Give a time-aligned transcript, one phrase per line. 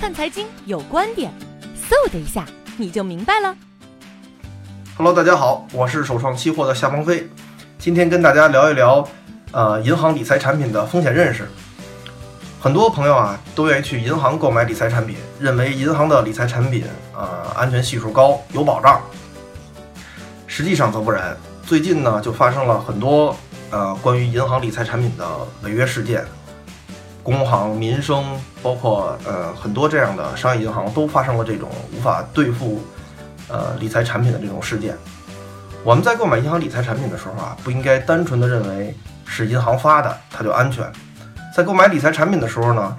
[0.00, 1.30] 看财经有观点，
[1.76, 2.46] 嗖的一下
[2.78, 3.54] 你就明白了。
[4.96, 7.28] Hello，大家好，我是首创期货的夏鹏飞，
[7.78, 9.06] 今天跟大家聊一聊，
[9.52, 11.46] 呃，银行理财产品的风险认识。
[12.58, 19.02] 很多朋友啊都愿意去银行购买理财产品，认为银行的理财产品啊安全系数高，有保障。
[20.46, 21.36] 实际上则不然，
[21.66, 23.36] 最近呢就发生了很多
[23.68, 25.26] 呃关于银行理财产品的
[25.62, 26.24] 违约事件。
[27.22, 28.24] 工行、民生，
[28.62, 32.80] 包括呃很多这样的商业银行都发生了这种无法兑付
[33.48, 34.96] 呃理财产品的这种事件。
[35.84, 38.94] 我们在购买银行理财产品的时候啊，不应该单纯的认为
[39.26, 40.84] 是银行发的它就安全。
[41.54, 42.96] 在购买理财产品的时候呢，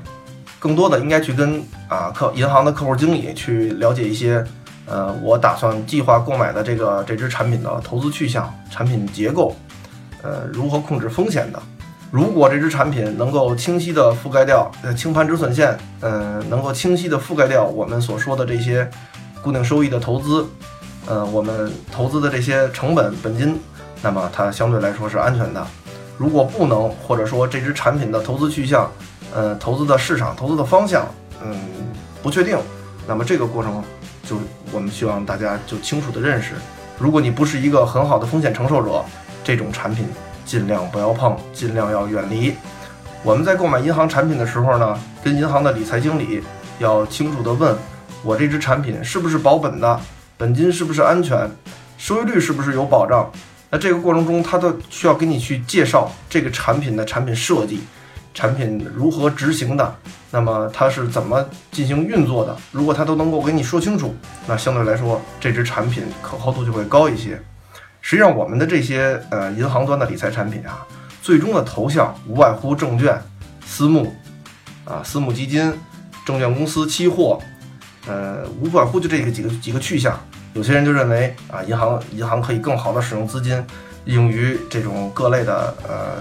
[0.60, 4.44] 更多的应该去跟啊客银行的客户经理去了解一些
[4.86, 9.56] 呃我打算计划购买的这个这支产品的投资去向、产品结构，
[10.22, 11.62] 呃如何控制风险的。
[12.12, 18.88] 如果这支产品能够清晰地覆盖掉呃清盘止损线，嗯，能够清晰地覆盖掉我们所说的这些
[19.42, 20.46] 固定收益的投资，
[21.08, 23.58] 呃，我们投资的这些成本本金，
[24.02, 25.66] 那么它相对来说是安全的。
[26.18, 28.92] 如果不能，或者说这支产品的投资去向，
[29.34, 31.08] 呃，投资的市场、投资的方向，
[31.42, 31.58] 嗯，
[32.22, 32.58] 不确定，
[33.08, 33.82] 那么这个过程
[34.26, 34.36] 就
[34.74, 36.56] 我们希望大家就清楚的认识，
[37.00, 39.02] 如果你不是一个很好的风险承受者，
[39.46, 40.06] 这种产品。
[40.46, 42.56] 尽量不要碰，尽量要远离。
[43.24, 46.42] 我们在购买银行产品的时候呢，跟银行的理财经理
[46.80, 47.76] 要清楚的问：
[48.24, 50.00] 我这支产品是不是保本的？
[50.38, 51.50] 本金是不是安全？
[51.98, 53.32] 收益率是不是有保障？
[53.70, 57.82] 那这个过程中，他都需要给你去介绍这个产品的产品设计，
[58.34, 59.96] 产品如何执行的，
[60.32, 62.58] 那么它是怎么进行运作的？
[62.72, 64.16] 如果他都能够给你说清楚，
[64.48, 67.40] 那相对来说，这支产品可靠度就会高一些。
[68.02, 70.86] 实际上，我们的这些呃银行端的理财产品啊，
[71.22, 73.16] 最终的投向无外乎证券、
[73.66, 74.14] 私募
[74.84, 75.72] 啊、私募基金、
[76.26, 77.40] 证券公司、期货，
[78.08, 80.20] 呃，无外乎就这个几个几个去向。
[80.54, 83.64] 有些人就认为啊，银行银行可以更好的使用资金，
[84.06, 86.18] 用于这种各类的呃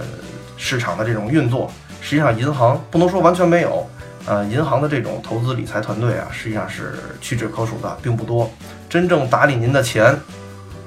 [0.55, 1.69] 市场的这种运作。
[1.99, 3.89] 实际上，银行不能说完全没有，
[4.27, 8.49] 呃，银行的这种投资理财团队啊，实际上是屈指可数的，并不多。
[8.87, 10.15] 真正打理您的钱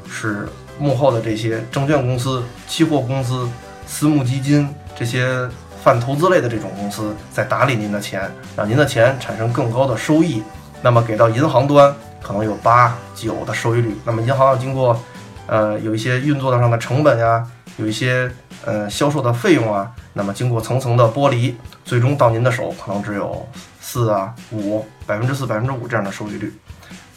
[0.08, 0.48] 是。
[0.78, 3.48] 幕后的这些证券公司、期货公司、
[3.86, 5.48] 私募基金这些
[5.82, 10.42] 泛投资类的这种公司，在打理您的钱，让您的钱产生更高的收益。
[10.82, 13.94] 那么给到银行端可能有八九的收益率。
[14.04, 14.98] 那么银行要经过，
[15.46, 17.46] 呃，有一些运作上的成本呀，
[17.76, 18.30] 有一些
[18.64, 21.54] 呃销售的费用啊，那么经过层层的剥离，
[21.84, 23.46] 最终到您的手可能只有
[23.80, 26.52] 四啊五百分之四百分之五这样的收益率。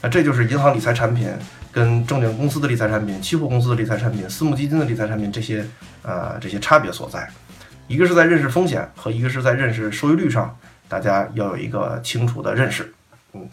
[0.01, 1.29] 那这就是银行理财产品。
[1.71, 5.65] 跟证券公司的理财产品、期货公司的理财产品、私募基金的理财产品这些，
[6.01, 7.29] 呃，这些差别所在，
[7.87, 10.57] 一个是在认识风险和一个是在认识收益率上，
[10.87, 12.93] 大家要有一个清楚的认识。
[13.33, 13.47] 嗯